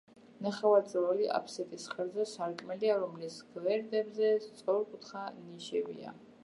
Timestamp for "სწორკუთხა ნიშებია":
4.49-6.21